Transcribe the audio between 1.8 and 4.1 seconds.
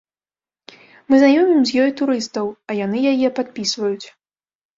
ёй турыстаў, а яны яе падпісваюць.